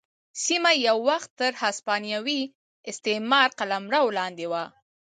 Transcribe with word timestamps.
سیمه 0.45 0.71
یو 0.87 0.97
وخت 1.09 1.29
تر 1.39 1.51
هسپانوي 1.63 2.41
استعمار 2.91 3.47
قلمرو 3.59 4.03
لاندې 4.17 4.45
وه. 4.51 4.63